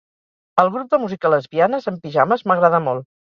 El 0.63 0.71
grup 0.75 0.89
de 0.95 0.99
música 1.03 1.31
Les 1.33 1.45
Bianes 1.53 1.87
en 1.93 2.01
Pijames 2.07 2.45
m'agrada 2.53 2.81
molt 2.89 3.09